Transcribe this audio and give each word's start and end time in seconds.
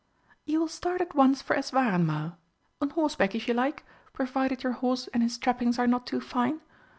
"You 0.45 0.59
will 0.59 0.67
start 0.67 0.99
at 0.99 1.13
once 1.13 1.43
for 1.43 1.55
Eswareinmal 1.55 2.35
on 2.81 2.89
horseback 2.89 3.35
if 3.35 3.47
you 3.47 3.53
like, 3.53 3.85
provided 4.13 4.63
your 4.63 4.73
horse 4.73 5.05
and 5.09 5.21
his 5.21 5.37
trappings 5.37 5.77
are 5.77 5.85
not 5.85 6.07
too 6.07 6.19
fine. 6.19 6.59